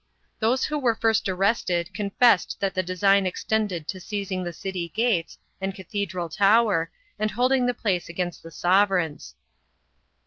Those 0.39 0.65
who 0.65 0.79
were 0.79 0.95
first 0.95 1.29
arrested 1.29 1.93
confessed 1.93 2.57
that 2.59 2.73
the 2.73 2.81
design 2.81 3.27
extended 3.27 3.87
to 3.87 3.99
seizing 3.99 4.43
the 4.43 4.51
city 4.51 4.89
gates 4.95 5.37
and 5.61 5.75
cathedral 5.75 6.27
tower 6.27 6.89
and 7.19 7.29
hold 7.29 7.51
ing 7.51 7.67
the 7.67 7.75
place 7.75 8.09
against 8.09 8.41
the 8.41 8.49
sovereigns. 8.49 9.35